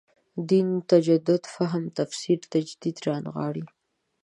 دین 0.49 0.67
تجدید 0.89 1.43
فهم 1.55 1.83
تفسیر 1.97 2.39
تجدید 2.53 2.97
رانغاړي. 3.07 3.65